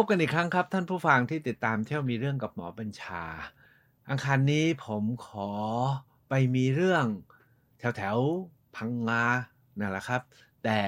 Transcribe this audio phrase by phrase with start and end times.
[0.00, 3.24] พบกันอีกครั้งครับ ท่านผู้ฟังที่ติดตามเที่ยวมีเรื่องกับหมอบัญชา
[4.08, 5.50] อังคารนี้ผมขอ
[6.28, 7.04] ไปมีเรื่อง
[7.78, 8.16] แถวแถว
[8.76, 9.24] พังงา
[9.78, 10.22] นั่นแหละครับ
[10.64, 10.78] แต่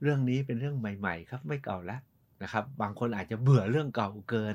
[0.00, 2.00] เรื่องนี้เป็นเรื่องใหม่ ๆ ครับไม่เก่าแล้ว
[2.42, 4.54] นะครับ บางคนอาจจะเบื่อเรื่องเก่าเกิน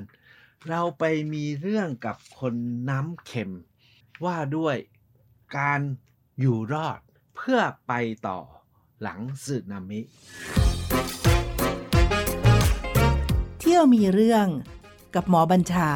[0.68, 2.54] เราไปมีเรื่องกับคน
[2.90, 3.52] น้ำเค็ม
[4.24, 4.76] ว่าด้วย
[5.58, 5.80] การ
[6.40, 7.00] อยู่รอด
[7.36, 7.92] เพื่อไป
[8.28, 8.38] ต่อ
[9.02, 10.00] หลังสึนามิ
[13.72, 14.46] ที่ยวมีเรื่อง
[15.14, 15.90] กับหมอบัญชา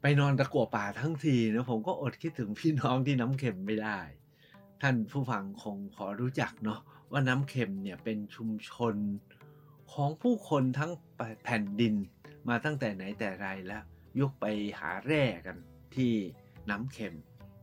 [0.00, 3.98] ไปนอนตะกัวป่าทั้งทีนะผมก็อดคิดถึงพี่น้องที่น้ำเค็มไม่ได้
[4.82, 8.94] ท่านผู้ฟังคงพอรู้จักเนาะว่าน้ำเค็มเนี่ยเป็นชุมชน
[9.92, 10.90] ของผู้คนทั้ง
[11.44, 11.94] แผ่นดิน
[12.48, 13.84] มาตั้งแต่ไหนแต่ไรแล้ว
[14.20, 14.46] ยกไป
[14.80, 15.56] หาแร่กัน
[15.94, 16.12] ที่
[16.70, 17.14] น้ำเค็ม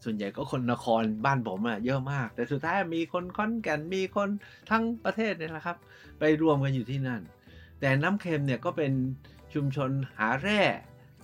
[0.04, 4.30] ส่วนใหญ่ก็คนนครบ้านผมอะเยอะมาก แต่สุดท้ายมีคนค้อนแก่นมีคน
[4.70, 5.78] ทั้งประเทศเนี่ยแหละครับ
[6.20, 7.22] ไปรวมกันอยู่ที่นั่น
[7.80, 8.92] แต่น้ำเค็มเนี่ยก็เป็น
[9.54, 10.62] ชุมชนหาแร่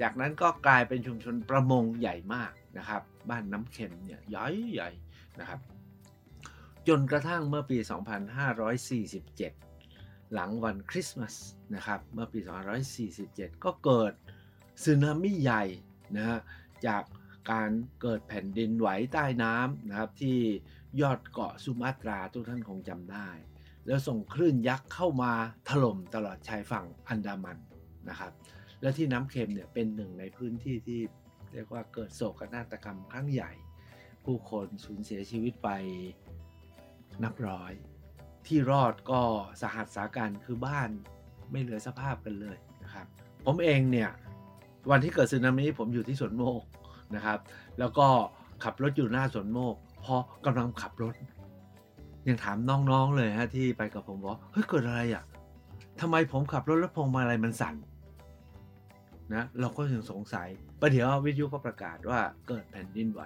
[0.02, 4.90] จากนั้นก็กลายเป็นชุมชนประมงใหญ่มากนะครับ บ้านน้ำเค็มเนี่ยใหญ่ใหญ่
[5.40, 5.60] นะครับ
[6.88, 7.78] จนกระทั่งเมื่อปี
[9.06, 11.36] 2547 หลังวันคริสต์มาส
[11.76, 12.40] นะครับ เมื่อปี
[13.02, 14.14] 2547 ก็เกิด
[14.84, 15.64] สึนามิใหญ่
[16.16, 16.40] นะฮะ
[16.88, 17.04] จาก
[17.52, 17.70] การ
[18.02, 20.38] เกิดแผ่นดินไหวใต้น้ำนะครับ ที่
[21.02, 23.30] ยอดเกาะสุมาตราทุกท่านคงจำได้
[23.88, 25.32] แล้วส่งคลื่นยักษ์เข้ามา
[25.70, 27.58] ถล่มตลอดชายฝั่งอันดามัน
[28.10, 28.32] นะครับ
[28.82, 31.02] และที่น้ำเค็มเนี่ยเป็นหนึ่งในพื้นที่ที่
[31.54, 33.52] เรียกว่าเกิดโศกนาฏกรรมครั้งใหญ่
[34.26, 35.70] ผู้คนสูญเสียชีวิตไป
[37.24, 37.74] นับร้อย
[38.48, 39.22] ที่รอดก็
[39.62, 40.90] สาหัสสากันคือบ้าน
[41.52, 43.08] ไม่เหลือสภาพกันเลยนะครับ
[43.46, 44.12] ผมเองเนี่ย
[44.92, 46.62] วันที่เกิดสึนามิผมอยู่ที่สวนโมก
[47.16, 47.40] นะครับ
[47.80, 48.08] แล้วก็
[48.64, 51.16] ขับรถอยู่หน้าสวนโมกพอกำลังขับรถ
[52.28, 55.24] ยังถามน้องๆเลยฮะที่ไปกับผมบอกเฮ้ยเกิดอะไรอะ
[56.02, 57.76] ทำไมผมขับรถแล้วพวงมาลัยมันสั่น
[59.34, 60.48] นะเราก็ยังสงสัย
[60.80, 63.22] ประเดี๋ยววิทยุก็ประกาศว่าเกิดแผ่นดินไหว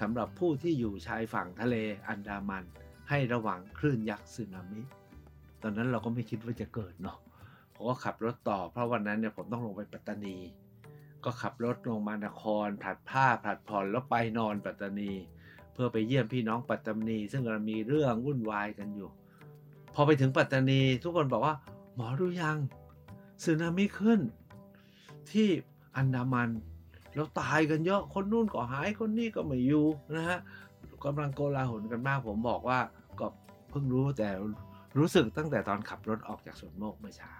[0.00, 1.76] สำหรับผู้ที่อยู่ชายฝั่งทะเล
[2.08, 2.64] อันดามัน
[3.08, 4.82] ให้ระวังคลื่นยักษ์สึนามิ
[5.62, 7.18] ตอนนั้นเราก็ไม่คิดว่าจะเกิดเนาะ
[7.74, 10.36] ผมก็ขับรถต่อ เพราะวันนั้นเนี่ยผมต้องลงไปปัตตานี
[11.24, 15.12] ก็ขับรถลงมานครผลัดผ้าผลัดผ่อนแล้วไปนอนปัตตานี
[15.72, 19.08] เพื่อไปเยี่ยมพี่น้องปัตตานี ซึ่งกำลังมีเรื่องวุ่นวายกันอยู่
[19.94, 21.54] พอไปถึงปัตตานีทุกคนบอกว่า
[21.94, 22.56] หมอรู้ยัง
[23.44, 24.20] สึนามิขึ้น
[25.30, 25.48] ที่
[25.96, 26.50] อันดามัน
[27.14, 30.38] แล้วตายกันเยอะคนนู่นก็หายคนนี่ก็ไม่อยู่นะฮะ
[31.04, 32.78] กำลังโกลาหลกันมาก ผมบอกว่า
[33.20, 33.26] ก็
[33.70, 34.28] เพิ่งรู้แต่
[34.98, 37.32] รู้สึกตั้งแต่ตอนขับรถออกจากสวนโมกเมื่อเช้า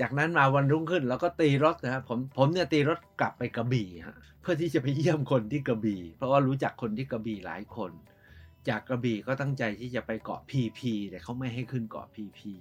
[0.00, 7.92] จากนั้นมาวันรุ่งขึ้นเราก็ตีรถนะครับผมผมเนี่ยตีรถกลับไปกระบี่ฮะเพื่อที่จะไปเยี่ยมคนที่กระบี่ เพราะว่ารู้จักคนที่กระบี่หลายคน
[8.68, 12.52] จากกระบี่ก็ตั้งใจที่จะไปเกาะพีพีแต่เขาไม่ให้ขึ้นเกาะพีพี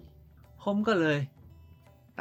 [0.64, 1.18] ผมก็เลย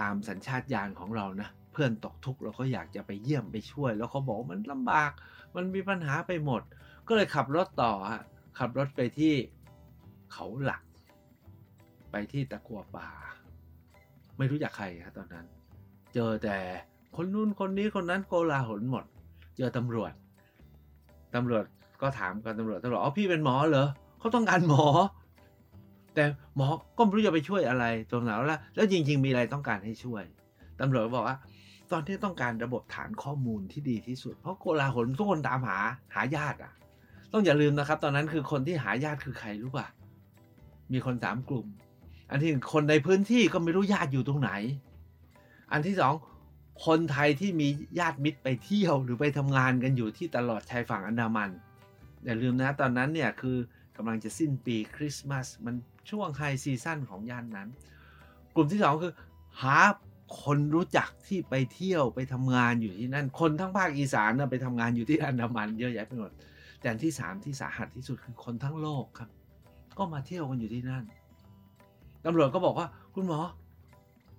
[0.01, 5.13] ตามสัญชาตญาณของเรานะเพื่อนตกทุกข์เราก็อยากจะไปเยี่ยมไปช่วย แล้วเขาบอกมันลำบาก
[5.57, 6.63] มันมีปัญหาไปหมด
[7.09, 8.23] ก็เลยขับรถต่อฮะ
[8.59, 9.35] ขับรถไปที่
[10.33, 10.83] เขาหลัก
[12.11, 13.09] ไปที่ตะกัวป่า
[14.39, 15.47] ไม่รู้จักใครครับตอนนั้น
[16.15, 16.57] เจอแต่
[17.17, 19.05] คนนู้นคนนี้คนนั้นโกลาหลหมด
[19.57, 20.13] เจอตำรวจ
[21.35, 21.65] ตำรวจ
[22.03, 24.85] ก็ถามกันตำรวจตำรวจอ๋อพี่เป็นหมอเหรอเขาต้องการหมอ
[26.15, 26.25] แต่
[26.57, 30.25] หมอก็ไม่รู้จะไปช่วยอะไรตรงไหนแล้วแล้วจริง ๆ มีอะไรต้องการให้ช่วย
[30.81, 31.39] ตำรวจบอกว่า
[31.93, 35.79] ตอนที่ต้องการระบบฐานข้อมูลที่ดีที่สุด เพราะโกลาหลทุกคนตามหา
[36.15, 36.73] หาญาติอะ
[37.33, 39.87] ต้องอย่าลืมนะครับ ตอนนั้นคือคนที่หาญาติคือใครรู้ป่ะ
[40.93, 41.67] มีคนสามกลุ่ม
[42.31, 44.51] อันที่หนึ่งคนในพื้นที่ก็ไม่รู้ญาติอยู่ตรงไหน
[45.73, 46.15] อันที่สอง
[46.87, 47.69] คนไทยที่มี
[47.99, 51.51] ญาติมิตรไปเที่ยวหรือไปทำงานกันอยู่ที่ตลอดชายฝั่งอันดามัน
[52.25, 53.57] อย่าลืมนะตอนนั้นเนี่ยคือ
[53.97, 55.75] กำลังจะสิ้นปีคริสต์มาสมัน
[56.11, 57.69] ช่วงไฮซีซั่นของย่านนั้น
[58.55, 59.13] กลุ่มที่สองคือ
[59.63, 59.79] หา
[60.43, 66.33] คนรู้จักที่ไปเที่ยวไปทำงานอยู่ที่นั่น คนทั้งภาคอีสานนะไปทำงานอยู่ที่อันดามันเยอะแยะไปหมด
[66.81, 69.31] แต่อันที่สามที่สาหัสที่สุดคือคนทั้งโลกครับ
[69.99, 71.05] ก็มาเที่ยวกันอยู่ที่นั่น
[72.25, 73.41] ตำรวจก็บอกว่า คุณหมอ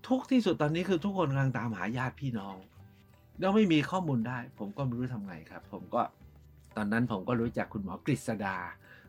[0.08, 2.56] ทุกที่สุดตอนนี้คือทุกคนกำลังตามหาญาติพี่น้อง
[3.40, 6.02] แล้วไม่มีข้อมูลได้ ผมก็ไม่รู้ทำไงครับ ผมก็
[6.76, 8.58] ตอนนั้นผมก็รู้จักคุณหมอกฤษดา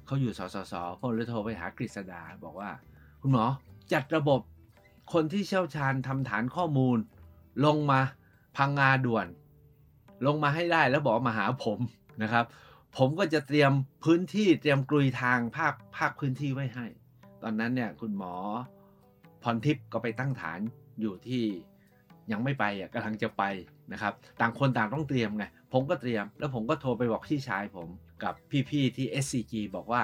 [0.06, 2.70] เขาอยู่สสสผมเลยโทรไปหากฤษดา บอกว่า
[3.23, 3.44] คุณหมอ
[3.93, 4.40] จัดระบบ
[5.12, 6.99] คนที่เชี่ยวชาญทำฐานข้อมูล
[7.64, 8.00] ลงมา
[8.56, 9.26] พังงาด่วน
[10.26, 11.79] ลงมาให้ได้แล้วบอกมาหาผม
[12.22, 12.44] นะครับ
[12.96, 13.72] ผมก็จะเตรียม
[14.05, 16.87] พื้นที่เตรียมกลุยทางภาคภาคพื้นที่ไว้ให้
[17.46, 18.34] อนนั้นเนี่ยคุณหมอ
[19.43, 20.60] พรทิพย์ก็ไปตั้งฐาน
[21.00, 21.44] อยู่ที่
[22.32, 23.43] ยังไม่ไปอะกำลังจะไป
[23.93, 27.88] นะครับ ต่างคนต่างต้องเตรียมไงผมก็เตรียม แล้วผมก็โทรไปบอกพี่ชายผม
[28.22, 28.34] กับ
[28.70, 30.02] พี่ๆที่ SCG บอกว่า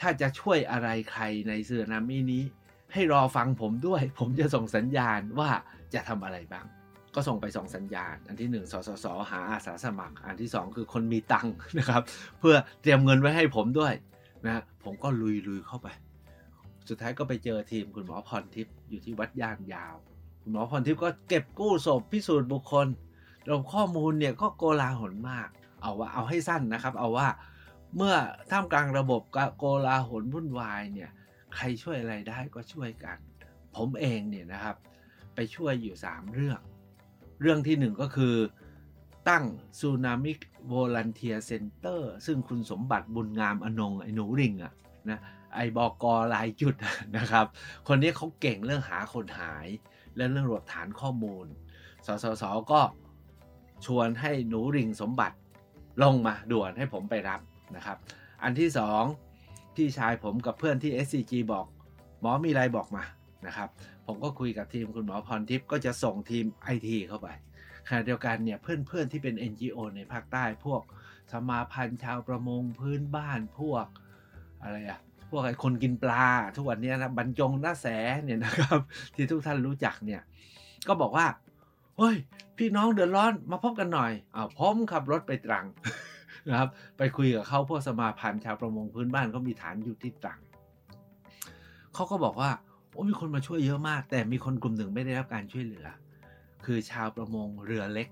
[0.00, 2.44] ถ้าจะช่วยอะไรใครในสึนามินี้
[2.92, 5.50] ให้รอฟังผมด้วย ผมจะส่งสัญญาณว่า
[5.94, 6.66] จะทำอะไรบ้าง
[7.14, 12.02] ก็ส่งไปสองสัญญาณ อันที่ 1 สสส หาอาสาสมัคร อันที่ 2 คือคนมีตังค์นะครับ
[12.38, 13.94] เพื่อเตรียมเงินไว้ให้ผมด้วย
[14.46, 15.88] นะผมก็ลุยลุยเข้าไป
[16.88, 19.94] สุดท้ายก็ไปเจอทีมคุณหมอพรทิพย์อยู่ที่วัดย่านยาว
[20.42, 22.86] คุณหมอพรทิพย์ก็เก็บกู้ศพพิสูจน์บุคคล
[23.46, 25.48] เราข้อมูลเนี่ยก็โกลาหลมาก
[25.80, 27.28] เอาว่าเอาให้สั้นนะครับ เอาว่า
[27.96, 28.14] เมื่อ
[28.50, 29.22] ท่ามกลางระบบ
[29.58, 31.10] โกลาหลวุ่นวายเนี่ย
[31.54, 33.18] ใครช่วยอะไรได้ก็ช่วยกัน
[33.76, 34.76] ผมเองเนี่ยนะครับ
[35.34, 36.60] ไปช่วยอยู่ 3 เรื่อง
[37.40, 38.34] เรื่องที่ 1 ก็คือ
[39.28, 39.44] ตั้ง
[39.78, 40.32] ซูนามิ
[40.66, 44.72] โวลันเทียเซ็นเตอร์ซึ่งคุณสมบัติบุญงามอนงไอ้หนูริงอะ
[45.10, 45.20] นะ
[45.54, 46.74] ไอบอกอลายจุด
[47.16, 47.46] นะครับ
[47.88, 49.66] คนนี้เขาเก่งเรื่องหาคนหาย
[50.16, 51.46] และเรื่องรวบฐานข้อมูล
[52.06, 52.80] สสสก็
[53.86, 55.36] ชวนให้หนูริงสมบัติ
[56.02, 57.40] ลงมาด่วนให้ผมไปรับ
[57.76, 57.96] นะครับ
[58.42, 59.02] อันที่สอง
[59.74, 61.66] พี่ชายผมกับเพื่อนที่ SCG บอก
[62.20, 63.04] หมอมีอะไรบอกมา
[63.46, 63.68] นะครับ
[64.06, 67.28] ผมก็คุยกับทีมคุณหมอพรทิพย์ก็จะส่งทีม IT เข้าไป
[67.88, 70.82] ขณะเดียวกันเนี่ยเพื่อนๆที่เป็น NGO ในภาคใต้พวก
[71.32, 73.86] สมาพันธ์ชาวประมงพื้นบ้านพวก
[74.62, 75.00] อะไรอะ
[75.34, 76.26] วกไอ้คนกินปลา
[76.56, 77.86] ทุกวันนี้นะบรรจงหน้าแส
[78.24, 78.78] เนี่ยนะครับ
[79.14, 80.22] ที่ทุกท่านรู้จักเนี่ย
[80.88, 81.26] ก็บอกว่า
[81.98, 82.16] เฮ้ย
[82.58, 85.66] พี่น้องเดือดร้อนมาพบกันหน่อยอ้าวพร้อมขับรถไปตรัง
[86.48, 90.40] นะครับ ไปคุยกับเขาพวกสมาพันธ์ชาวประมงพื้นบ้านเขามีฐานอยู่ที่ตรัง
[91.94, 92.50] เขาก็บอกว่า
[92.92, 95.86] โอ้มีคนมาช่วยเยอะมาก แต่มีคนกลุ่มหนึ่งไม่ได้รับการช่วยเหลือ
[96.64, 98.08] คือชาวประมงเรือเล็ก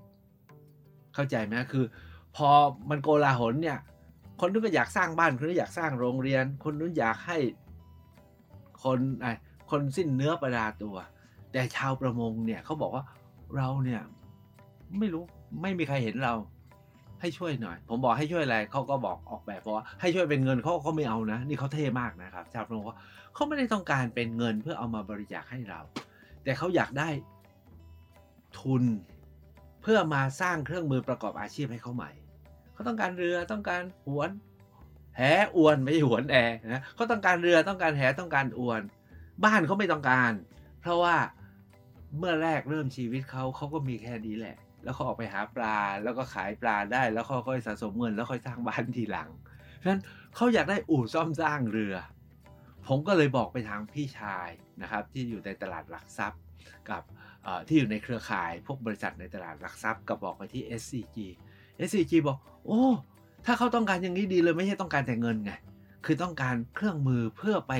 [1.13, 1.85] เข้าใจไหมคือ
[2.35, 2.49] พอ
[2.89, 3.77] มันโกลาหลเนี่ย
[4.39, 7.37] คนนู้นก็อยากสร้างบ้าน คนนู้นอยากสร้างโรงเรียน คนนู้นอยากให้
[8.83, 9.25] คนไอ
[9.71, 10.95] คนสิ้นเนื้อประดาตัว
[11.51, 13.03] แต่ชาวประมงเนี่ยเขาบอกว่า
[13.55, 14.01] เราเนี่ย
[14.99, 15.23] ไม่รู้
[15.61, 16.33] ไม่มีใครเห็นเรา
[17.21, 22.85] ให้ช่วยหน่อย ผมบอกให้ช่วยอะไรเขาก็บอกออกแบบเพราะว่าให้ช่วยเป็นเงินเขาเขาไม่เอานะ นี่เขาเท่มากนะครับ ชาวประมง
[23.33, 25.79] เขาไม่ได้ต้องการเป็นเงินเพื่อเอามาบริจาคให้เรา
[26.43, 27.09] แต่เขาอยากได้
[28.59, 28.83] ทุน
[29.81, 32.11] เพื่อมาสร้างเครื่องมือประกอบอาชีพให้เขาใหม่
[32.83, 34.31] เขาต้องการเรือต้องการหวน
[35.17, 35.21] แห
[35.55, 36.35] อวนไม่ใช่หวนแอ
[36.73, 38.81] นะเขาต้องการเรือต้องการแหต้องการอวน
[39.43, 40.31] บ้านเขาไม่ต้องการ
[40.81, 41.15] เพราะว่า
[42.17, 49.29] เมื่อแรกเริ่มชีวิตเขาเขาก็มีแค่นี้แหละ แล้วเขาออกไปหาปลาแล้วก็ขายปลาได้ แล้วค่อยๆสะสมเงินแล้วค่อยสร้างบ้านทีหลัง
[49.81, 50.01] ฉะนั้น
[50.35, 51.95] เขาอยากได้อู่ซ่อมสร้างเรือ
[52.87, 54.49] ผมก็เลยบอกไปทางพี่ชาย
[54.81, 56.41] นะครับที่อยู่ในตลาดหลักทรัพย์
[56.89, 57.03] กับ
[57.67, 61.17] ที่อยู่ในเครือข่ายพวกบริษัทในตลาดหลักทรัพย์กับบอกไปที่ SCG
[61.87, 62.81] SCG บอก โอ้
[63.45, 65.51] ถ้าเขาต้องการอย่างนี้ดีเลยไม่ใช่ต้องการแต่เงินไง
[66.05, 67.73] คือต้องการเครื่องมือเพื่อไป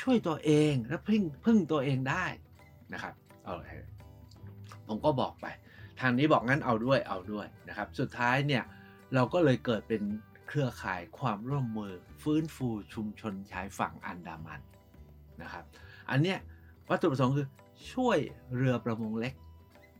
[0.00, 2.24] ช่วยตัวเองและพึ่งพึ่งตัวเองได้
[2.92, 3.54] นะครับเอา
[4.88, 5.46] ผมก็บอกไป
[6.00, 8.62] ทางนี้บอกงั้นเอาด้วยเอาด้วยนะครับ สุดท้ายเนี่ย
[9.14, 10.02] เราก็เลยเกิดเป็น
[10.48, 11.92] เครือข่ายความร่วมมือ
[12.22, 14.60] ฟื้นฟูชุมชนชายฝั่งอันดามัน
[15.42, 15.64] นะครับ
[16.10, 16.38] อันเนี้ย
[16.88, 17.46] วัตถุประสงค์คือ
[17.92, 18.18] ช่วย
[18.56, 19.34] เรือประมงเล็ก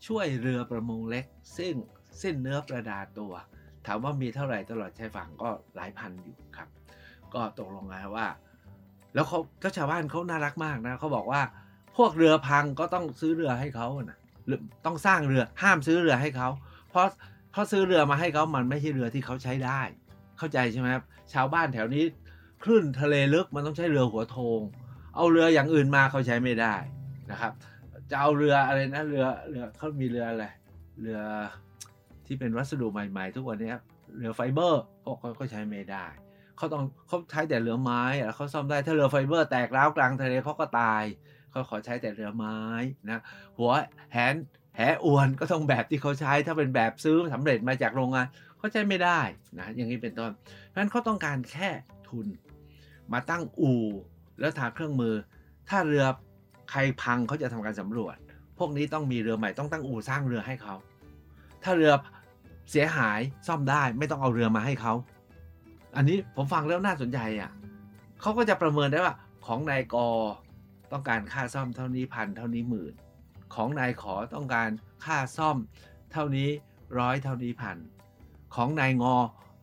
[0.07, 1.25] ช่วยเรือประมงเล็ก
[1.59, 1.75] ซึ่ง
[2.19, 3.33] เส้นเนื้อประดาตัว
[3.87, 6.69] ถามว่ามีเท่าไหร่ตลอดชายฝั่งก็หลายพันอยู่ครับ
[7.35, 8.27] ก็ตกลงกันว่า
[9.15, 11.43] แล้วเขาก็ชาวบ้านเขาน่ารักมากนะเขาบอกว่า
[11.97, 14.19] พวกเรือพังก็ต้องซื้อเรือให้เขานะ
[14.87, 16.49] ต้องสร้างเรือห้ามซื้อเรือให้เขา
[16.91, 17.07] เพราะ
[17.51, 19.81] เพราะซื้อเรือมาให้เขามันไม่ใช่เรือที่เขาใช้ได้
[20.39, 22.05] เข้าใจใช่ไหมครับชาวบ้านแถวนี้
[22.63, 24.61] คลื่นทะเลลึกมันต้องใช้เรือหัวโทง
[25.17, 26.75] เอาเรืออย่างอื่นมาเขาใช้ไม่ได้
[27.31, 27.53] นะครับ
[28.11, 30.45] จะเอาเรืออะไรนะเรือเรือเขามีเรืออะไร
[31.01, 31.21] เรือ
[32.33, 33.73] ที่เป็นวัสดุใหม่ ๆ ทุกวันนี้
[34.17, 34.83] เรือไฟเบอร์
[35.21, 36.07] เขาก็ใช้ไม่ได้
[36.57, 41.03] เขาต้องเขาใช้แต่เรือไม้แล้วเขาซ่อมได้ถ้าเรือไฟเบอร์แตกร้าวกลางทะเลเขาก็ตาย
[41.51, 42.57] เขาขอใช้แต่เรือไม้
[43.11, 43.21] นะ
[43.59, 43.73] หัว
[44.13, 44.35] แหน
[44.77, 48.27] แหอวนก็ต้องแบบที่เขาใช้ถ้าเป็นแบบซื้อสำเร็จมาจากโรงงาน
[48.59, 49.21] เขาใช้ไม่ได้
[49.59, 51.69] นะอย่างนี้เป็นต้นเพราะฉะนั้นเขาต้องการแค่
[52.09, 52.27] ทุน
[53.13, 53.85] มาตั้งอู่
[54.41, 55.15] แล้วทาเครื่องมือ
[55.69, 56.05] ถ้าเรือ
[56.71, 58.17] ใครพังเขาจะทำการสำรวจ
[58.59, 60.75] พวกนี้ต้องมีเรือใหม่ต้องตั้งอู่สร้างเรือให้เขา
[61.65, 61.93] ถ้าเรือ
[62.71, 64.95] เสียหายซ่อมได้ไม่ต้องเอาเรือมาให้เขา
[65.97, 67.51] อันนี้ผมฟังแล้วน่าสนใจอะ
[68.21, 69.15] เขาก็จะประเมินได้ว่า
[69.47, 69.97] ของนายก
[70.93, 72.95] ต้องการค่าซ่อมเท่านี้พันเท่านี้หมื่น
[73.55, 74.71] ของนายขอต้องการ
[75.05, 75.57] ค่าซ่อม
[76.13, 76.49] เท่านี้
[76.99, 77.77] ร้อยเท่านี้พัน
[78.55, 79.15] ของนายงอ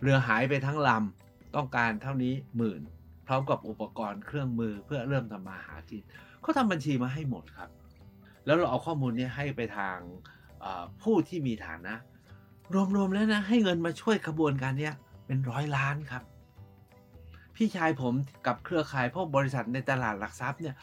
[0.02, 2.82] เรือหายไปทั้งลำต้องการเท่านี้หมื่น
[3.28, 6.04] พร้อมกับอุปกรณ์เครื่องมือเพื่อเริ่มทำมาหากิน
[6.42, 7.70] เขาทำบัญชีมาให้หมดครับ
[8.46, 9.98] แล้วเราเอาข้อมูลนี้ให้ไปทาง
[11.04, 11.94] ผู้ที่มีฐานะ
[12.74, 14.92] รวมๆแล้วนะ ให้เงินมาช่วยกระบวนการนี้
[15.26, 16.24] เป็นร้อยล้านครับ
[17.56, 18.14] พี่ชายผม
[18.48, 20.76] กับเครือข่ายพวกบริษัทในตลาดหลักทรัพย์เนี่ย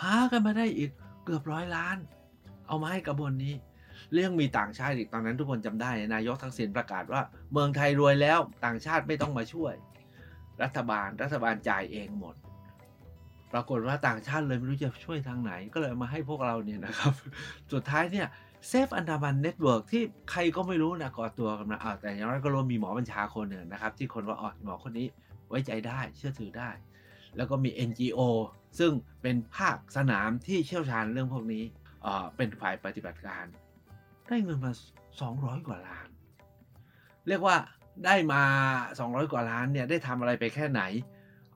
[0.00, 0.90] หากันมาได้อีก
[1.24, 1.96] เกือบร้อยล้าน
[2.66, 3.54] เอามาให้กระบวนนี้
[4.14, 7.22] เรื่องมีต่างชาติอีกตอนนั้นทุกคนจำได้ นายกทักษิณประกาศว่า
[7.52, 9.74] เมืองไทยรวยแล้วต่างชาติไม่ต้องมาช่วย
[10.62, 12.34] รัฐบาลรัฐบาลจ่ายเองหมด
[13.52, 17.12] ปรากฏว่าต่างชาติเลยไม่รู้จะช่วยทางไหน ก็เลยมาให้พวกเราเนี่ยนะครับ
[17.72, 18.28] สุดท้ายเนี่ย
[18.68, 25.06] Save Andaman Network ที่ใครก็ไม่รู้นะก่อตัวกันมาอ้าวแต่อย่างน้อยก็รู้มีหมอบัญชาคนหนึ่งนะครับ ที่คนว่าอ๋อหมอคนนี้
[25.48, 26.70] ไว้ใจได้เชื่อถือได้
[27.36, 28.20] แล้วก็มี NGO
[28.78, 28.92] ซึ่ง
[29.22, 31.64] เป็นภาคสนามที่เชี่ยวชาญเรื่องพวกนี้
[32.36, 33.44] เป็นฝ่ายปฏิบัติการ
[34.28, 34.72] ได้เงินมา
[35.20, 36.08] 200 กว่าล้าน
[37.28, 37.56] เรียกว่า
[38.04, 38.42] ได้มา
[38.86, 40.82] 200 กว่าล้านเนี่ยได้ทำอะไรไปแค่ไหน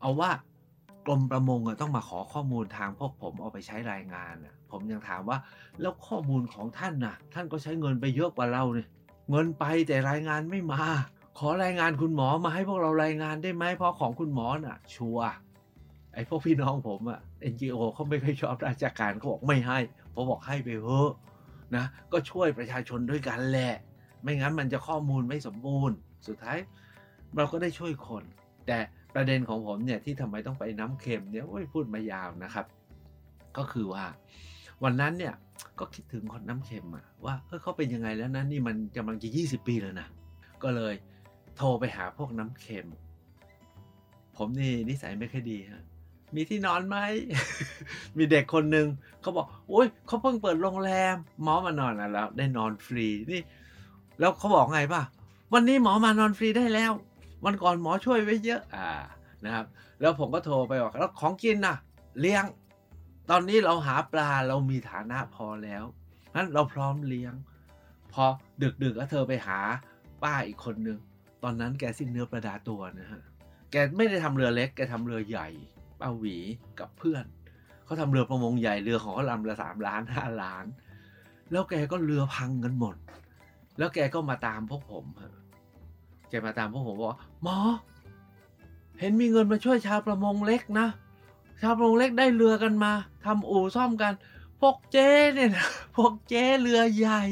[0.00, 0.30] เอาว่า
[1.06, 4.34] กรมประมงต้องมาขอข้อมูลทางพวกผมเอาไปใช้รายงาน
[4.70, 5.38] ผมยังถามว่า
[5.80, 8.88] แล้วข้อมูลของท่านน่ะท่านก็ใช้เงินไปเยอะกว่าเราเนี่ย
[9.30, 10.84] เงินไปแต่รายงานไม่มา
[11.38, 15.18] ขอรายงานคุณหมอมาให้พวกเรารายงานได้ไหมเพราะของคุณหมอน่ะ ชัว
[16.14, 17.20] ไอ้พวกพี่น้องผมอะ
[17.52, 19.78] NGO เขาไม่ค่อยชอบราชการเขาบอกไม่ให้
[20.14, 21.12] ผมบอกให้ไปเถอะ
[21.76, 23.74] นะก็ช่วยประชาชนด้วยกันแหละ
[24.22, 25.96] ไม่งั้นมันจะข้อมูลไม่สมบูรณ์
[26.26, 26.58] สุดท้าย
[27.36, 28.22] เราก็ได้ช่วยคน
[28.66, 28.78] แต่
[29.16, 32.66] ประเด็นของผมเนี่ยที่ทำไมต้องไปน้ำเค็มเนี่ยโอ้ยพูดมายาวนะครับ
[33.56, 34.04] ก็คือว่า
[34.84, 35.34] วันนั้นเนี่ย
[35.78, 40.08] ก็คิดถึงคนน้ำเค็มอะว่าเออเขาเป็นยังไงแล้วนะนี่มันกำลังจะ20 ปีแล้วนะ
[40.62, 40.94] ก็เลย
[41.56, 42.86] โทรไปหาพวกน้ำเค็ม
[44.36, 45.84] ผมนี่นิสัยไม่ค่อยดีฮะ
[46.34, 46.96] มีที่นอนไหม
[48.16, 48.86] มีเด็กคนหนึ่ง
[49.20, 53.40] เขาบอก โอ้ยเขาเพิ่งเปิดโรงแรม หมอมานอนแล้ว ได้นอนฟรีนี่
[54.18, 55.02] แล้วเขาบอกไงป่ะ
[55.52, 56.92] วันนี้หมอมานอนฟรีได้แล้ว
[57.44, 58.92] วันก่อนหมอช่วยไว้เยอะอ่า
[59.44, 59.66] นะครับ
[60.00, 61.76] แล้วผมก็โทรไปบอกแล้วของกินน่ะ
[62.20, 62.44] เลี้ยง
[63.30, 65.84] ตอนนี้เราหาปลาเรามีฐานะพอแล้ว
[66.34, 67.34] นั้นเราพร้อมเลี้ยง
[68.12, 68.24] พอ
[68.62, 69.58] ดึกๆกก็เธอไปหา
[70.22, 70.98] ป้าอีกคนนึง
[71.42, 73.22] ตอนนั้นแกสิ้นเนื้อประดาตัวนะฮะ
[73.70, 75.48] แกไม่ได้ทำเรือเล็กแกทำเรือใหญ่
[76.00, 76.36] ป้าหวี
[76.80, 77.24] กับเพื่อน
[77.84, 80.64] เขาทำเรือประมงใหญ่เรือของเขาลำละสามล้านห้าล้าน
[81.50, 82.96] แล้วแกก็เรือพังกันหมด
[83.78, 85.04] แล้วแกก็มาตามพวกผม
[86.28, 87.58] แกมาตามพวกผมว่าหมอ
[88.98, 90.86] เห็นมีเงินมาช่วยชาวประมงเล็กนะ
[91.62, 92.92] ชาวประมงเล็กได้เรือกันมา
[93.24, 94.12] ทำอู่ซ่อมกัน
[94.60, 97.22] พวกเจ๊เนี่ยนะพวกเจ๊เรือใหญ่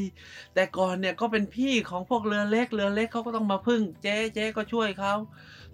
[0.55, 5.15] แต่ก่อนเนี่ยก็เป็นพี่ของพวกเรือเล็ก เรือเล็กเขาก็ต้องมาพึ่ง เจ๊เจ๊ก็ช่วยเขา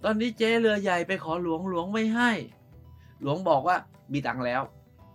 [0.03, 2.31] ตอนนี้เจ๊เรือใหญ่ไปขอหลวงหลวงไม่ให้
[3.21, 3.75] หลวงบอกว่า
[4.13, 4.61] มีตังแล้ว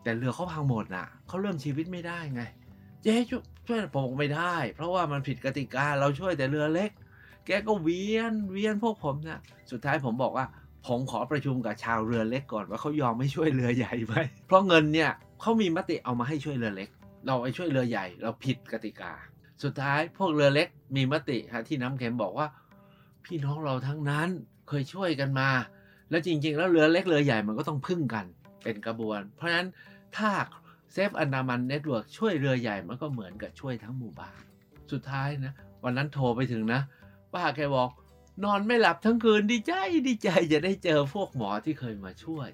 [0.03, 2.43] แต่เรือเขาพังหมดน่ะเขาเริ่มชีวิตไม่ได้ไง
[3.03, 6.91] เจ๊ช่วยช่วยผมไม่ได้ เพราะว่ามันผิดกติกาเราช่วยแต่เรือเล็ก
[7.47, 10.47] แกก็เวียนเวียนพวกผมนะสุดท้ายผมบอกว่า
[10.87, 14.15] ผมขอประชุมกับชาวเรือเล็กก่อนว่าเขายอมไม่ช่วยเรือใหญ่ไหม
[14.47, 15.11] เพราะเงินเนี่ย
[15.41, 16.89] เขามีมติเอามาให้ช่วยเรือเล็ก
[17.27, 19.13] เราไปช่วยเรือใหญ่ เราผิดกติกา
[19.63, 22.47] สุดท้ายพวกเรือเล็กมีมติฮะที่น้ำเค็มบอกว่า
[23.25, 24.29] พี่น้องเราทั้งนั้น
[24.69, 25.51] เคยช่วยกันมา
[26.11, 28.27] แล้วจริง ๆ แล้วเรือเล็กเรือใหญ่มันก็ต้องพึ่งกัน
[28.63, 29.69] เป็นกระบวน เพราะฉะนั้น
[30.17, 30.31] ถ้า
[30.93, 34.41] Save Andaman Network ช่วยเรือใหญ่มันก็เหมือนกับช่วยทั้งหมู่บ้าน
[34.93, 36.81] สุดท้ายนะวันนั้นโทรไปถึงนะ
[37.35, 37.91] ป้าแกบอก
[38.45, 39.73] นอนไม่หลับทั้งคืนดีใจ
[40.09, 42.49] ดีใจจะได้เจอพวกหมอที่เคยมาช่วย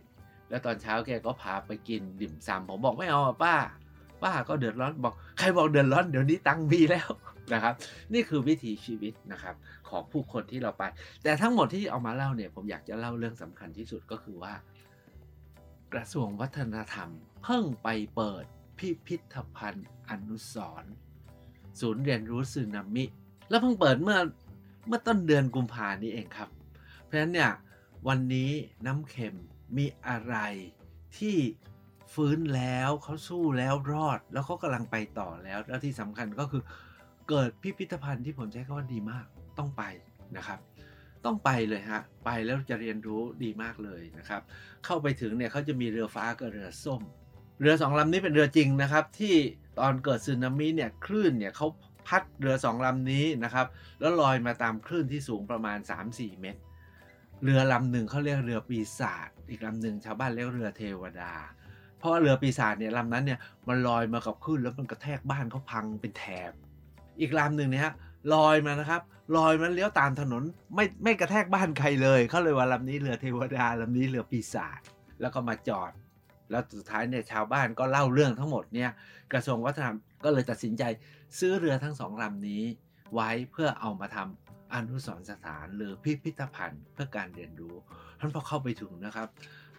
[0.49, 3.57] แล้วตอนเช้าแกก็พาไปกินดิ่มซำผมบอกไม่เอาป้า
[4.23, 7.09] ป้าก็เดือดร้อนบอกใครบอกเดือดร้อนเดี๋ยวนี้ตังมีแล้ว
[7.53, 7.75] นะครับ
[8.13, 9.55] นี่คือวิถีชีวิตนะครับ
[9.89, 10.83] ของผู้คนที่เราไป
[11.23, 14.55] แต่ทั้งหมดที่เอามาเล่าเนี่ยผมอยากจะเล่าเรื่องสำคัญที่สุดก็คือว่า
[15.93, 17.09] กระทรวงวัฒนธรรม
[17.45, 18.45] เพิ่งไปเปิด
[18.79, 20.85] พิพิธภัณฑ์อนุสร
[21.81, 23.05] ศูนย์เรียนรู้สึนามิ
[23.49, 24.19] แล้วเพิ่งเปิดเมื่อ
[24.87, 26.49] เมื่อต้นเดือนกุมภานี้เองครับ
[27.05, 27.51] เพราะฉะนั้นเนี่ย
[28.09, 28.51] วันนี้
[28.87, 29.35] น้ำเค็ม
[29.77, 30.37] มีอะไร
[31.19, 31.37] ที่
[32.15, 36.63] ฟื้นแล้วเขาสู้แล้วรอด แล้วเขากำลังไปต่อแล้ว แล้วที่สำคัญก็คือ
[37.29, 39.27] เกิดพิพิธภัณฑ์ที่ผมใช้คำว่าดีมาก
[39.59, 39.83] ต้องไป
[40.37, 40.59] นะครับ
[41.25, 44.43] ต้องไปเลยฮะไปแล้วจะเรียนรู้ดีมากเลยนะครับ
[44.85, 47.03] เข้าไปถึงเนี่ยเขาจะมีเรือฟ้ากับเรือส้ม
[47.61, 49.35] เรือสองลำนี้เป็นเรือจริงนะครับ ที่
[49.79, 51.67] ตอนเกิดสึนามิเนี่ยคลื่นเนี่ยเขา
[52.07, 53.67] พัดเรือสองลำนี้นะครับ
[54.01, 55.79] แล้วลอยมาตามคลื่นที่สูงประมาณ
[56.09, 56.61] 3-4 เมตร
[57.43, 61.33] เรือลำหนึ่งเขาเรียกเรือปีศาจอีกลำหนึ่งชาวบ้านเรียกเรือเทวดา
[61.99, 66.53] เพราะเรือปีศาจเนี่ยลำนั้นเนี่ยมันลอยมากับคลื่นแล้วมันกระแทกบ้านเขาพังเป็นแถบ
[67.21, 67.95] อีกลำหนึ่งเนี่ย
[68.35, 69.03] ลอยมานะครับ
[69.37, 70.43] ลอยมาเลี้ยวตามถนน
[70.75, 74.81] ไม่ไม่กระแทกบ้านใครเลยเขาเลยว่าลำนี้เรือเทวดาลำนี้เรือปีศาจ
[75.21, 75.93] แล้วก็มาจอด
[76.51, 78.91] แล้วสุดท้ายเนี่ยชาวบ้านก็เล่าเรื่องทั้งหมดเนี่ย
[79.33, 80.83] กระทรวงวัฒนธรรมก็เลยตัดสินใจ
[81.39, 82.63] ซื้อเรือทั้งสองลำนี้
[83.15, 87.75] ไว้เพื่อเอามาทำอนุสรณ์สถานหรือพิพิธภัณฑ์เพื่อการเรียนรู้
[88.19, 89.29] ท่านพอเข้าไปถึงนะครับ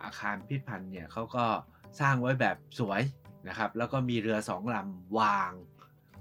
[0.03, 1.45] อาคารพิพิธภัณฑ์เนี่ยเขาก็
[1.99, 3.01] สร้างไว้แบบสวย
[3.47, 5.51] นะครับ แล้วก็มีเรือสองลำวาง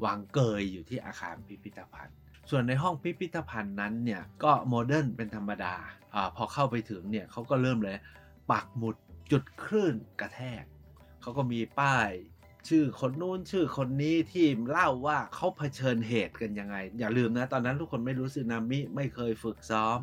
[0.04, 2.16] วางเกยอยู่ที่อาคารพิพิธภัณฑ์
[2.50, 5.74] ส่วนในห้องพิพิธภัณฑ์นั้นเนี่ยก็โมเดิร์นเป็นธรรมดา
[6.14, 7.96] อพอเข้าไปถึงเนี่ยเขาก็เริ่มเลย
[8.50, 8.96] ปักหมุด
[9.32, 10.64] จุดคลื่นกระแทก
[11.22, 12.08] เขาก็มีป้าย
[12.68, 19.98] ชื่อคนนู้นชื่อคนนี้ที่เล่าว่าเขาเผชิญเหตุกันยังไง อย่าลืมนะ ตอนนั้นทุกคนไม่รู้สึนามิไม่เคยฝึกซ้อม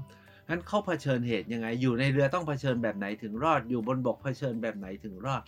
[0.49, 5.41] งั้นเขาเผชิญเหตุยังไง อยู่ในเรือต้องเผชิญแบบไหนถึงรอด อยู่บนบกเผชิญแบบไหนถึงรอด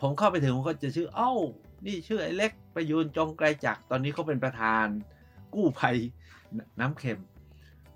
[0.00, 1.32] ผมเข้าไปถึงผมก็จะชื่อเอ้า
[1.86, 4.86] นี่ชื่อไอ้เล็กประยูนจงไกลจักรตอนนี้เขาเป็นประธาน
[5.54, 5.96] กู้ภัย
[6.80, 7.20] น้ำเค็ม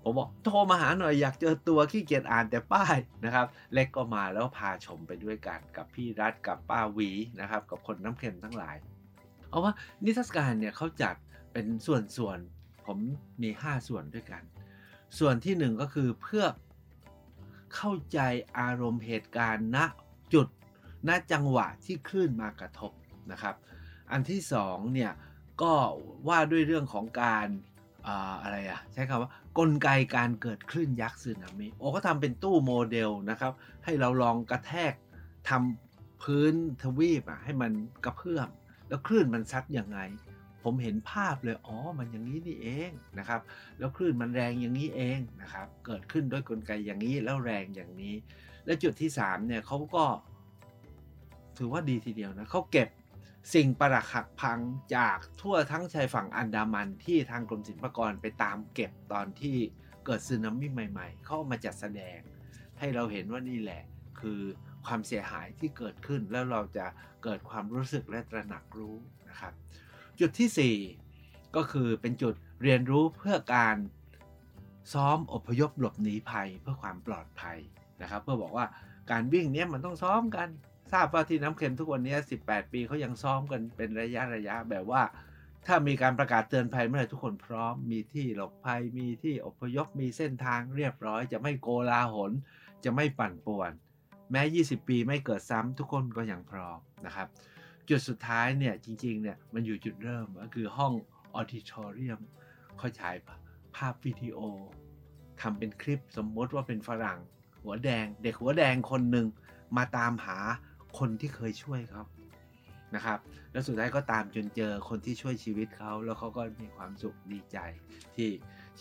[0.09, 2.95] ผมบอกโทรมาหาหน่อยอยากเจอตัวขี้เกียจอ่านแต่ป้าย
[3.25, 7.09] นะครับ เล็กก็มาแล้วพาชมไปด้วยกันกับพี่รัฐกับป้าวี
[7.41, 8.75] นะครับกับคนน้ำเค็มทั้งหลาย
[9.49, 9.73] เอาว่า
[10.03, 11.15] นิทรรศการเนี่ยเขาจัด
[11.53, 12.97] เป็นส่วนๆผม
[13.41, 14.43] มี 5 ส่วนด้วยกัน
[15.19, 16.45] ส่วนที่ 1 ก็คือเพื่อ
[17.75, 18.19] เข้าใจ
[18.59, 19.77] อารมณ์เหตุการณ์ณ
[20.33, 20.47] จุด
[21.07, 22.91] ณจังหวะที่คลื่นมากระทบ
[23.31, 23.55] นะครับ
[24.11, 25.11] อันที่2เนี่ย
[25.61, 25.73] ก็
[26.27, 27.47] ว่าด้วยเรื่องของการ
[28.43, 34.93] อะไรอะใช้คำว่า กลไกการเกิดคลื่นยักษ์สึนามิโอ้เขาทำเป็นตู้โมเดลนะครับ ให้เราลองกระแทก
[35.49, 37.71] ทำพื้นทวีปอะให้มัน
[38.05, 38.49] กระเพื่อม
[38.87, 39.99] แล้วคลื่นมันซัดยังไง
[40.63, 43.41] ผมเห็นภาพเลย อ๋อ มันอย่างนี้นี่เองนะครับ
[43.79, 48.15] แล้วคลื่นมันแรงอย่างนี้เองนะครับ เกิดขึ้นด้วยกลไกอย่างนี้แล้วแรงอย่างนี้
[48.65, 50.05] และจุดที่3เนี่ยเขาก็
[51.57, 52.89] ถือว่าดีทีเดียวนะเขาเก็บ
[53.53, 54.59] สิ่งประหลักพัง
[54.95, 59.57] จากทั่วทั้งชายฝั่งอันดามันที่ทางกรมศิลปากรไปตามเก็บตอนที่
[60.05, 62.19] เกิดสึนามิใหม่ ๆ เข้ามาจัดแสดง
[62.79, 63.83] ให้เราเห็นว่านี่แหละ
[64.19, 64.39] คือ
[64.85, 66.85] ความเสียหายที่เกิดขึ้นแล้วเราจะ
[67.23, 68.95] เกิดความรู้สึกและตระหนักรู้
[69.29, 69.53] นะครับ
[70.19, 70.75] จุดที่
[71.15, 73.77] 4 ก็คือเป็นจุดเรียนรู้เพื่อการ
[74.93, 77.57] ซ้อมอพยพหลบหนีภัยเพื่อความปลอดภัย
[78.01, 78.65] นะครับ เพื่อบอกว่า
[79.11, 80.47] การวิ่งเนี้ยมันต้องซ้อมกัน
[80.91, 85.01] ทราบว่าที่น้ำเค็มทุกวันนี้ 18 ปีเขายังซ้อมกันเป็นระยะระยะแบบว่า
[85.65, 92.31] ถ้ามีการประกาศเตือนภัยเมื่อไหร่ทุกคนพร้อม มีที่หลบภัยมีที่อพยพมีเส้นทางเรียบร้อย จะไม่โกลาหล
[92.83, 93.71] จะไม่ปั่นป่วน
[94.31, 97.27] แม้ 20 ปีไม่เกิดซ้ำทุกคนก็ยังพร้อมนะครับ
[97.89, 100.93] จุดสุดท้ายเนี่ยจริงๆเนี่ยมันอยู่จุดเริ่มก็คือห้อง
[101.35, 102.19] ออดิทอเรียม
[102.77, 103.15] เขาฉาย
[103.75, 104.39] ภาพวิดีโอ
[105.41, 107.19] ทำเป็นคลิปสมมติว่าเป็นฝรั่ง
[107.63, 109.27] หัวแดง เด็กหัวแดงคนหนึ่ง
[109.77, 110.37] มาตามหา
[110.97, 112.03] คนที่เคยช่วยเขา
[112.95, 113.19] นะครับ
[113.51, 117.57] แล้วสุดท้ายก็ตามจนเจอคนที่ช่วยชีวิตเขาแล้วเขาก็มีความสุขดีใจ
[118.15, 118.29] ที่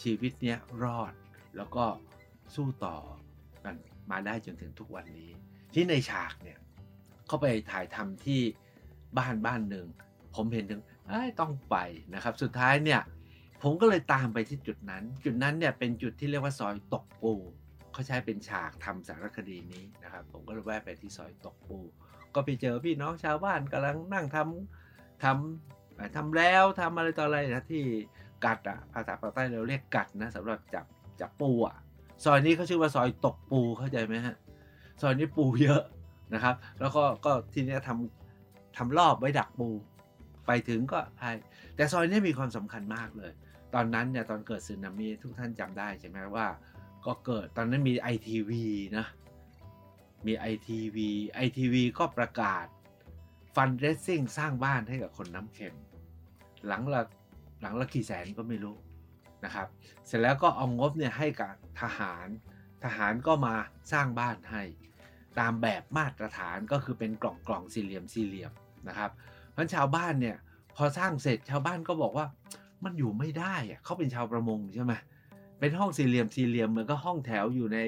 [0.03, 1.13] ชีวิตเนี้ยรอด
[1.57, 1.85] แล้วก็
[2.55, 2.97] สู้ต่อ
[3.65, 3.75] กัน
[4.11, 5.31] มาได้จนถึงทุกวันนี้
[5.75, 6.59] ที่ในฉากเนี่ย
[7.27, 8.41] เขาไปถ่ายทำที่
[9.19, 9.87] บ้านบ้านหนึ่ง
[10.35, 10.83] ผมเห็นถึง
[11.41, 11.77] ต้องไป
[12.15, 13.01] นะครับ สุดท้ายเนี่ย
[13.63, 17.35] ผมก็เลยตามไปที่จุดนั้น จุดนั้นเนี่ยเป็นจุดที่เรียกว่าซอยตกปู
[17.93, 21.79] เขาใช้เป็นฉากทำสารคดีนี้นะครับ ผมก็เลยแวะไปที่ซอยตกปู
[22.37, 27.83] ก็ไปเจอพี่น้องชาวบ้านกำลังนั่งทำทำทำแล้วทำอะไรต่ออะไรนะที่
[28.45, 30.87] กัดอะภาษาปากใต้เราเรียกกัดนะสำหรับจับ
[31.21, 31.77] จับปูอะ
[32.25, 34.37] ซอยนี้เขาชื่อว่าซอยตกปูเข้าใจไหมฮะ
[35.01, 35.83] ซอยนี้ปูเยอะ
[36.35, 39.69] นะครับ แล้วก็ก็ทีนี้ทำทำรอบไว้ดักปู
[40.47, 41.33] ไปถึงก็ใช่
[41.77, 43.33] แต่ซอยนี้มีความสำคัญมากเลย
[43.75, 46.47] ตอนนั้นเนี่ยตอนเกิดสึนามิทุกท่านจำได้ใช่ไหมว่า
[47.07, 48.65] ก็เกิดตอนนั้นมีไอทีวี
[48.97, 49.07] นะ
[50.27, 52.67] มีไอทีวีไอทีวีก็ประกาศ
[53.55, 55.75] ฟันเรสซิ่งสร้างบ้านให้กับคนน้ำเค็ม
[56.67, 57.03] หลังละ
[57.63, 58.77] หลังละกี่แสนก็ไม่รู้
[59.45, 59.67] นะครับ
[60.07, 62.29] เสร็จแล้วก็เอางบเนี่ยให้กับทหาร
[62.85, 63.55] ทหารก็มา
[63.93, 64.63] สร้างบ้านให้
[65.39, 68.53] ตามแบบมาตรฐานก็คือเป็นกล่องกล่องสี่เหลี่ยมสี่เหลี่ยม
[68.89, 69.11] นะครับ
[69.53, 70.37] เพราะชาวบ้านเนี่ย
[70.77, 72.27] พอสร้างเสร็จชาวบ้านก็บอกว่า
[72.85, 74.93] มันอยู่ไม่ได้อะเขาเป็นชาวประมงใช่ไหม
[75.59, 77.79] เป็นห้องสี่เหลี่ยมสี่เหลี่ยมเหมือนก็ห้องแถวอยู่ใน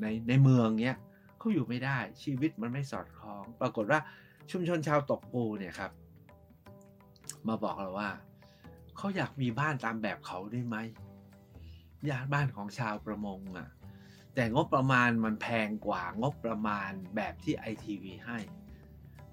[0.00, 0.98] ในในเมืองเนี้ย
[1.40, 4.00] เขาอยู่ไม่ได้ชีวิตมันไม่สอดคล้อง ปรากฏว่า
[4.50, 5.92] ชุมชนชาวตกปูเนี่ยครับ
[7.48, 8.10] มาบอกเราว่า
[8.96, 10.76] เขาอยากมีบ้านตามแบบเขาได้ไหม
[12.08, 13.68] ญาติบ้านของชาวประมงอะ่ะ
[14.34, 18.38] แต่งบประมาณมันแพงกว่างบประมาณแบบที่ไอทีวีให้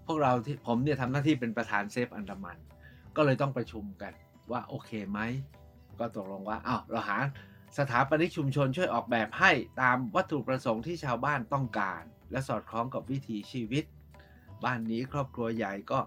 [0.05, 2.57] พวกเราที่ผมเนี่ยทำหน้าที่เป็นประธานเซฟอันดามัน
[3.15, 4.13] ก็เลยต้องประชุมกัน
[4.51, 5.19] ว่าโอเคไหม
[5.99, 7.17] ก็ตกลงว่าอ้าวเราหา
[7.77, 13.83] สถาปนิกชุมชนช่วยออกแบบให้ตามวัตถุประสงค์ที่ชาวบ้านต้องการ และสอดคล้องกับวิถีชีวิต
[14.63, 15.99] บ้านนี้ครอบครัวใหญ่ก็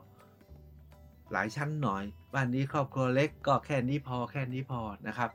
[1.32, 2.04] หลายชั้นหน่อย
[2.34, 5.30] บ้านนี้ครอบครัวเล็กก็แค่นี้พอแค่นี้พอนะครับ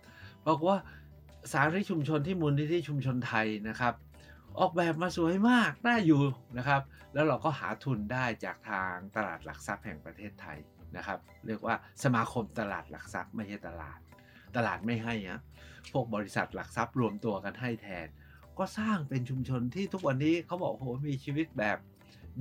[0.47, 0.77] บอกว่า
[1.51, 3.93] สาริชุมชนที่มูลนิธิชุมชนไทยนะครับ
[4.59, 6.21] ออกแบบมาสวยมากน่าอยู่
[6.57, 6.81] นะครับ
[7.13, 10.57] แล้วเราก็หาทุนได้จากทางตลาดหลักทรัพย์แห่งประเทศไทย
[10.97, 13.99] นะครับ เรียกว่าสมาคมตลาดหลักทรัพย์ไม่ใช่ตลาด
[14.55, 15.39] ตลาดไม่ให้อะ
[15.93, 18.07] พวกบริษัทหลักทรัพย์รวมตัวกันให้แทน
[18.57, 21.77] ก็สร้างเป็นชุมชนที่ทุกวันนี้เขาบอกโหมีชีวิตแบบ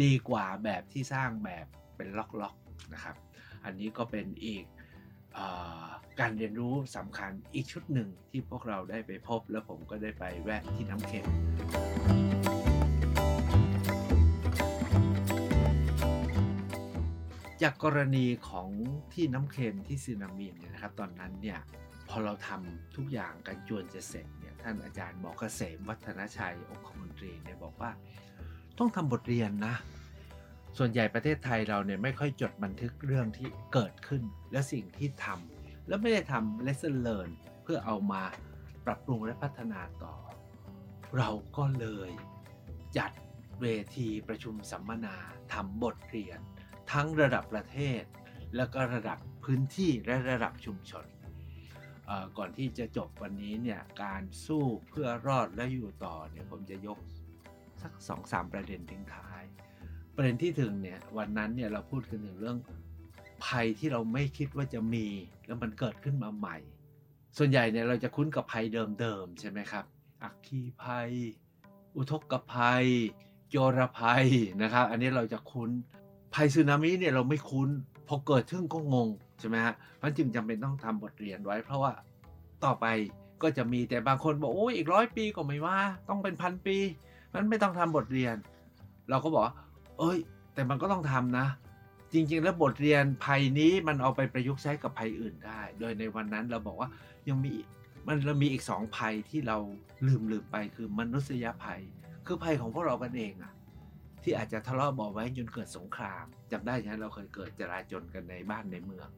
[0.03, 3.17] ดีกว่าแบบที่สร้างแบบเป็นล็อกๆนะครับ
[3.65, 4.65] อันนี้ก็เป็นอีก
[5.37, 5.39] อ
[6.21, 11.27] การเรียนรู้สำคัญอีกชุดหนึ่งที่พวกเราได้ไปพบ แล้วผมก็ได้ไปแวะที่น้ำเค็ม
[17.63, 18.69] จากกรณีของ
[19.13, 21.59] ที่น้ำเค็มที่ซึนามิเนี่ยนะครับ ตอนนั้นเนี่ย
[22.15, 27.91] อเราทำทุกอย่างกันจวนจะเสร็จเนี่ยท่านอาจารย์หมอเกษมวัฒนชัยองคมนตรีเนี่ยบอกว่า
[28.79, 29.75] ต้องทำบทเรียนนะ
[30.79, 34.23] ส่วนใหญ่ประเทศไทยเราเนี่ยไม่ค่อยจดบันทึกเรื่องที่เกิดขึ้น
[34.53, 37.31] และสิ่งที่ทำแล้วไม่ได้ทำ lesson learn
[37.63, 38.23] เพื่อเอามา
[38.87, 40.15] ปรับปรุงและพัฒนาต่อ
[41.17, 42.11] เราก็เลย
[42.99, 43.11] จัด
[43.61, 45.17] เวทีประชุมสัมมนา
[45.53, 46.41] ทำบทเรียน
[46.93, 48.03] ทั้งระดับประเทศ
[48.57, 51.07] แล้วก็ระดับพื้นที่และระดับชุมชน
[52.39, 56.99] ก่อนที่จะจบวันนี้เนี่ยการสู้เพื่อรอดและอยู่ต่อเนี่ยผมจะยก
[57.83, 59.43] สักสองสามประเด็นทิ้งท้าย
[60.15, 62.59] ประเด็นที่ถึงเนี่ยวันนั้นเนี่ยเราพูดกันถึงเรื่อง
[63.45, 65.07] ภัยที่เราไม่คิดว่าจะมี
[65.47, 66.57] แล้วมันเกิดขึ้นมาใหม่
[67.37, 68.65] ส่วนใหญ่เนี่ยเราจะคุ้นกับภัย
[69.01, 69.85] เดิมๆใช่ไหมครับ
[70.23, 71.11] อัคคีภัย
[71.97, 72.87] อุทกภัย
[73.51, 74.27] โจรภัย
[74.63, 75.71] นะครับ อันนี้เราจะคุ้น
[76.35, 77.69] ภัยสึนามิเนี่ยเราไม่คุ้น
[78.09, 81.93] พอเกิดขึ้นก็งง ใช่ไหมฮะมันจึงจำเป็นต้องทำบทเรียนไว้ เพราะว่า
[82.65, 82.87] ต่อไป
[83.43, 86.77] ก็จะมีแต่บางคนบอกโอ้ยอีกร้อยปีก็ไม่ว่า ต้องเป็นพันปี
[87.35, 88.37] มันไม่ต้องทำบทเรียน
[89.11, 89.45] เราก็บอก
[89.99, 90.19] เอ้ย
[90.55, 91.47] แต่มันก็ต้องทำนะ
[92.13, 96.89] จริง ๆ แล้วบทเรียนภัยนี้มันเอาไปประยุกต์ใช้กับภัยอื่นได้ โดยในวันนั้นเราบอกว่า
[97.29, 97.53] ยังมี
[98.07, 99.57] มันเรามีอีกสองภัยที่เรา
[100.07, 101.81] ลืมลืมไปคือมนุษยภัย
[102.27, 103.53] คือภัยของพวกเรากันเองอะ
[104.25, 109.09] ที่อาจจะทะเลาะเบาไว้จนเกิดสงครามจำได้ใช่ไหมเราเคยเกิดจราจนกันในบ้านในเมือง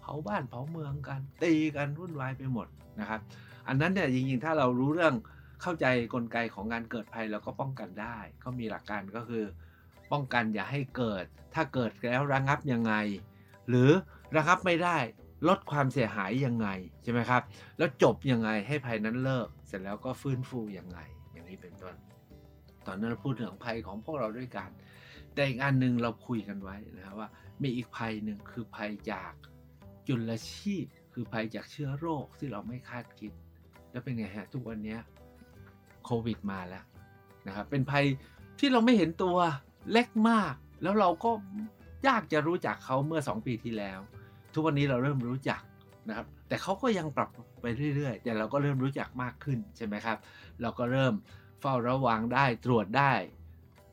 [0.00, 2.68] เผาบ้านเผาเมืองกัน ตีกันวุ่นวายไปหมด
[3.00, 3.20] นะครับ
[3.68, 5.14] อันนั้นเนี่ยจริงๆถ้าเรารู้เรื่อง
[5.62, 9.44] เข้าใจกลไกของงานเกิดภัยเราก็ป้องกันได้ ก็มีหลักการก็คือ
[10.12, 12.94] ป้องกันอย่าให้เกิด ถ้าเกิดแล้วระงับยังไง
[13.68, 13.90] หรือ
[14.36, 14.98] ระงับไม่ได้
[15.48, 16.68] ลดความเสียหายยังไง
[17.02, 17.42] ใช่ไหมครับ
[17.78, 20.98] แล้วจบยังไงให้ภัยนั้นเลิก เสร็จแล้วก็ฟื้นฟูยังไง
[21.32, 21.94] อย่างนี้เป็นต้น
[22.90, 24.70] อนนั้นเราพูดถึงภัยของพวกเราด้วยกัน
[25.34, 27.28] แต่อีกอันหนึ่งเราคุยกันไว้นะครับว่า
[27.62, 29.32] มีอีกภัยหนึ่งคือภัยจาก
[30.08, 33.32] จุลชีพ คือภัยจากเชื้อโรคที่เราไม่คาดคิด
[33.90, 34.96] แล้วเป็นไงฮะทุกวันนี้
[36.04, 36.84] โควิดมาแล้ว
[37.46, 38.04] นะครับเป็นภัย
[38.58, 39.36] ที่เราไม่เห็นตัว
[39.92, 41.30] เล็กมาก แล้วเราก็
[42.08, 43.98] ยากจะรู้จักเขาเมื่อ 2 ปีที่แล้ว
[44.54, 45.60] ทุกวันนี้เราเริ่มรู้จัก
[46.08, 47.30] นะครับแต่เขาก็ยังปรับ
[47.62, 50.18] ไปเรื่อยๆ แต่เราก็เริ่มรู้จักมากขึ้นใช่ไหมครับ
[50.62, 51.14] เราก็เริ่ม
[51.60, 53.12] เฝ้าระวังได้ตรวจได้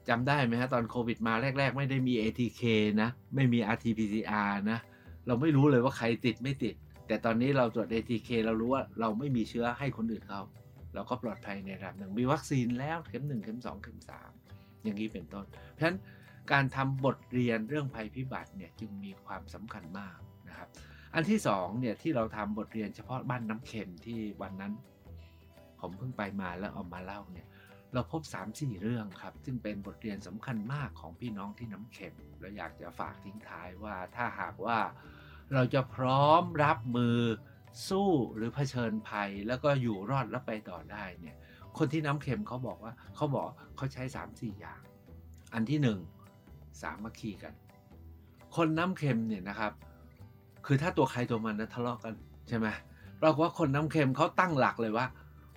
[0.10, 2.62] จำได้ไหมฮะตอนโควิดมาแรก ๆ ไม่ได้มี ATK
[3.02, 4.80] นะ ไม่มี RT-PCR นะ
[5.28, 6.76] เราไม่รู้เลยว่าใครติดไม่ติด
[7.08, 10.42] แต่ตอนนี้เราตรวจ ATK เรารู้ว่าเราไม่มีเชื้อให้คนอื่นเขา
[10.94, 14.00] เราก็ปลอดภัยในระดับหนึ่งมีวัคซีนแล้วเข็ม1เข็ม2เข็ม
[14.40, 15.98] 3อย่างนี้เป็นต้น เพราะฉะนั้น
[16.52, 20.68] การทำบทเรียนเรื่องภัยพิบัติเนี่ยจึงมีความสำคัญมากนะครับ
[21.16, 24.74] อันที่สองเนี่ยที่เราทำบทเรียนเฉพาะบ้านน้ำเค็มที่วันนั้น
[25.80, 27.48] ผมเพิ่งไปมาแล้วเอามาเล่าเนี่ย
[27.94, 34.80] เราพบ 3-4 เรื่องครับ ซึ่งเป็นบทเรียนสำคัญมากของพี่น้องที่น้ำเค็มเราอยากจะฝากทิ้งท้ายว่าถ้าหากว่า
[35.54, 37.18] เราจะพร้อมรับมือ
[37.90, 41.38] สู้หรือเผชิญภัย แล้วก็อยู่รอดและไปต่อได้เนี่ย
[41.78, 43.46] คนที่น้ำเค็มเขาบอกว่าเขาบอก
[43.78, 44.82] เขาใช้ 3-4 อย่าง
[45.54, 45.80] อันที่
[46.34, 47.54] 1 สามัคคีกัน
[48.56, 49.74] คนน้ำเค็มเนี่ยนะครับ
[50.66, 52.14] คือถ้าตัวใครตัวมันนะทะเลาะกัน
[52.48, 52.68] ใช่ไหม
[53.22, 55.06] ปรากฏว่าคนน้ำเค็มเขาตั้งหลักเลยว่า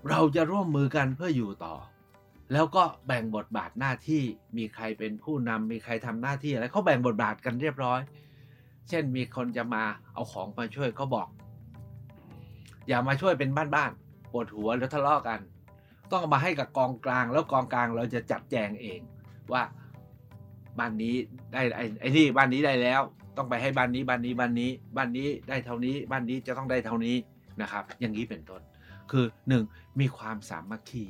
[0.08, 1.74] เราจะร่วมมือกันเพื่ออยู่ต่อ
[2.52, 4.22] แล้วก็แบ่งบทบาทหน้าที่
[4.56, 8.00] มีใครเป็นผู้นำมีใครทำหน้าที่อะไรเขาแบ่งบทบาทกันเรียบร้อย
[8.88, 9.84] เช่นมีคนจะมา
[10.14, 11.28] เอาของมาช่วยก็บอก
[12.88, 15.40] อย่ามาช่วยเป็นบ้านๆปวดหัวแล้วทะเลาะกัน
[16.12, 19.00] ต้องมาให้กับกองกลาง แล้วกองกลางเราจะจัดแจงเอง
[19.52, 19.62] ว่า
[20.78, 21.14] บ้านนี้
[21.52, 23.00] ได้ไอ้ไอ้นี่บ้านนี้ได้แล้ว
[23.36, 27.16] ต้องไปให้บ้านนี้บ้านนี้บ้านนี้ บ้านนี้ได้เท่านี้บ้านนี้จะต้องได้เท่านี้
[27.60, 28.62] นะครับ อย่างนี้เป็นต้น
[29.11, 29.27] คือ
[29.62, 30.01] 1.
[30.01, 31.07] มีความสามัคคี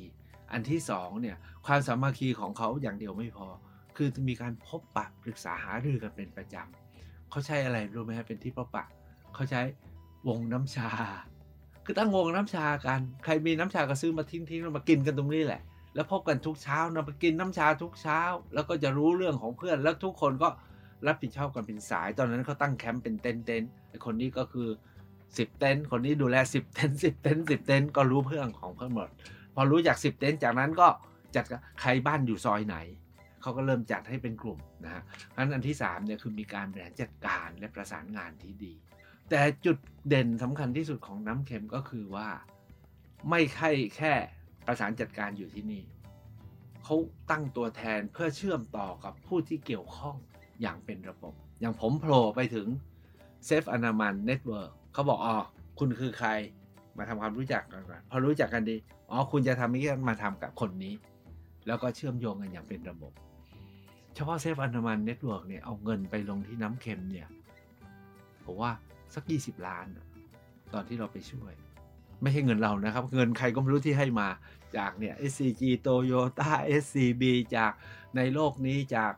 [0.51, 3.47] อันที่2เนี่ยความสามัคคีของเขาอย่างเดียวไม่พอ
[3.97, 8.85] คือจะมีการพบปะปรึกษาหารือกันเป็นประจำเขาใช้อะไรรู้ไหมครเป็นที่พบปะ
[9.33, 9.61] เขาใช้
[10.27, 10.89] วงน้ำชา
[11.85, 15.61] คือตั้งวงน้ำชากัน ใครมีน้ำชาก็ซื้อมาทิ้งทิ้งแล้วมากินกันตรงนี้แหละ
[15.95, 18.19] แล้วพบกันทุกเช้านะไปกินน้ำชาทุกเช้า
[18.53, 20.49] แล้วก็จะรู้เรื่องของเพื่อนแล้วทุกคนก็
[21.07, 24.67] รับผิดชอบกันเป็นสาย ตอนนั้นเขาตั้งแคมป์เป็นเต็นท์เต็นไอคนนี้ก็คือ
[25.37, 29.09] สิบเต็นท์คนนี้ดูแลสิบเต็นท์สิบเต็นท์สิบเต็นท์ก็รู้เพื่อนของเพื่อนหมด
[29.55, 30.87] พอรู้จากสิบเต็นท์จากนั้นก็
[31.35, 31.45] จัด
[31.81, 32.77] ใครบ้านอยู่ซอยไหน
[33.41, 38.73] เขาก็เริ่มจัดให้เป็นกลุ่มนะฮะเพราะนั้นอันที่สามเนี่ยคือมีการบริหารจัดการและประสานงานที่ดี
[39.29, 42.29] แต่จุดเด่นสำคัญที่สุดของน้ำเค็มก็คือว่า
[43.29, 44.13] ไม่ใช่แค่
[44.67, 45.83] ประสานจัดการอยู่ที่นี่
[46.83, 46.95] เขา
[47.31, 50.15] ตั้งตัวแทนเพื่อเชื่อมต่อกับผู้ที่เกี่ยวข้อง
[50.61, 52.67] อย่างเป็นระบบ อย่างผมโผล่ไปถึง
[53.45, 55.35] Save Andaman Network เขาบอกอ๋อ
[55.79, 56.29] คุณคือใคร
[56.97, 58.75] มาทำความรู้จักกันก่อนพอรู้จักกันดี
[59.11, 60.93] อ๋อคุณจะทำนี้มาทำกับคนนี้
[61.67, 63.13] แล้วก็เชื่อมโยงกันอย่างเป็นระบบ
[64.15, 67.27] เฉพาะ Save Andaman Network เนี่ยเอาเงินไปลงที่น้ำเค็มเนี่ย
[68.45, 68.71] ผมว่า
[69.15, 70.05] สัก 20 ล้านอะ
[70.73, 71.53] ตอนที่เราไปช่วย
[72.21, 74.27] ไม่ใช่เงินเรานะครับ เงินใครก็ไม่รู้ที่ให้มา
[74.77, 76.51] จากเนี่ย SCG Toyota
[76.83, 77.23] SCB
[77.57, 77.71] จาก
[78.15, 79.11] ในโลกนี้จาก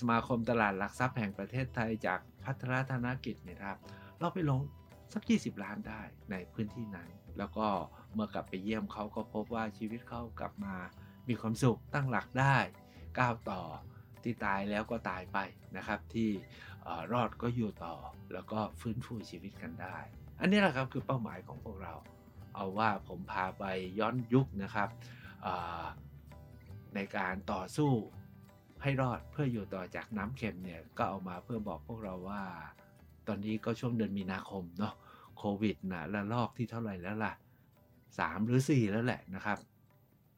[0.00, 3.76] สมาคมตลาดหลักทรัพย์แห่งประเทศไทยจากพัฒนาธนกิจเนี่ยครับ
[4.18, 4.60] เราไปลง
[5.12, 7.66] สัก 20 ล้านได้ในพื้นที่นั้น แล้วก็
[8.14, 10.74] เมื่อกลับไปเยี่ยมเขาก็พบว่าชีวิตเขากลับมา
[11.28, 12.56] มีความสุขตั้งหลักได้
[13.18, 13.62] ก้าวต่อ
[14.22, 15.38] ที่ตายแล้วก็ตายไป
[15.76, 16.30] นะครับ ที่
[17.12, 17.96] รอดก็อยู่ต่อ
[18.32, 19.96] แล้วก็ฟื้นฟูชีวิตกันได้
[20.40, 21.94] อันนี้แหละครับคือเป้าหมายของพวกเรา
[22.54, 23.64] เอาว่าผมพาไป
[23.98, 24.88] ย้อนยุคนะครับ
[26.94, 27.92] ในการต่อสู้
[28.82, 32.42] ให้รอดเพื่ออยู่ต่อจากน้ำเค็มเนี่ยก็เอามาเพื่อบอกพวกเราว่า
[33.28, 34.94] ตอนนี้ก็ช่วงเดือนมีนาคมเนาะ
[35.38, 37.32] โควิดนะระลอกที่เท่าไหร่แล้วล่ะ
[38.18, 39.58] สามหรือสี่แล้วแหละนะครับ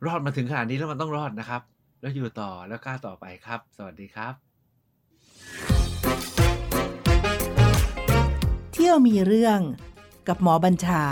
[0.07, 1.63] รอดมาถึงขนาดนี้แล้วมันต้องรอดนะครับ
[2.01, 4.35] แล้วอยู่ต่อแล้วกล้าต่อไปครับ สวัสดีครับ
[8.73, 9.61] เที่ยวมีเรื่อง
[10.29, 11.03] กับหมอบัญชา